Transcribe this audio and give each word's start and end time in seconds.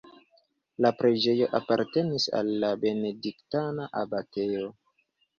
La 0.83 0.89
preĝejo 1.01 1.49
apartenis 1.59 2.25
al 2.39 2.49
la 2.63 2.71
benediktana 2.85 3.85
abatejo. 4.01 4.73